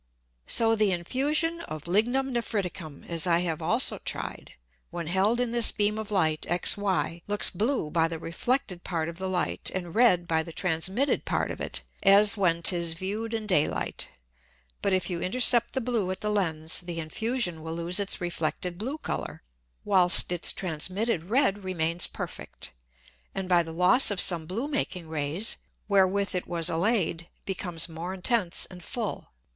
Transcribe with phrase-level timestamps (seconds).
[0.47, 4.53] So the Infusion of Lignum Nephriticum (as I have also tried)
[4.89, 9.19] when held in this beam of Light XY, looks blue by the reflected Part of
[9.19, 13.45] the Light, and red by the transmitted Part of it, as when 'tis view'd in
[13.45, 14.07] Day light;
[14.81, 18.79] but if you intercept the blue at the Lens the Infusion will lose its reflected
[18.79, 19.43] blue Colour,
[19.85, 22.73] whilst its transmitted red remains perfect,
[23.35, 25.57] and by the loss of some blue making Rays,
[25.87, 29.27] wherewith it was allay'd, becomes more intense and full.